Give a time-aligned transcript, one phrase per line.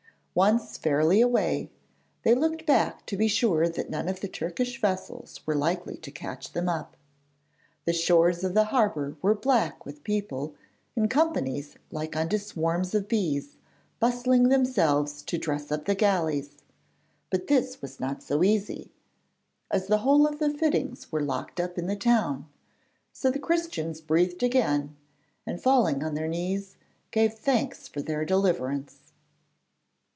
[0.33, 1.69] Once fairly away,
[2.23, 6.09] they looked back to be sure that none of the Turkish vessels were likely to
[6.09, 6.95] catch them up.
[7.83, 10.55] The shores of the harbour were black with people,
[10.95, 13.57] 'in companies like unto swarms of bees,
[13.99, 16.59] bustling themselves to dress up the galleys.'
[17.29, 18.89] But this was not so easy,
[19.69, 22.47] as the whole of the fittings were locked up in the town.
[23.11, 24.95] So the Christians breathed again,
[25.45, 26.77] and, falling on their knees,
[27.11, 28.97] gave thanks for their deliverance.